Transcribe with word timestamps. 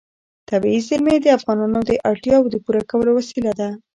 طبیعي 0.49 0.79
زیرمې 0.87 1.15
د 1.21 1.27
افغانانو 1.37 1.79
د 1.89 1.91
اړتیاوو 2.09 2.51
د 2.53 2.55
پوره 2.63 2.81
کولو 2.89 3.11
وسیله 3.19 3.51
ده. 3.59 3.69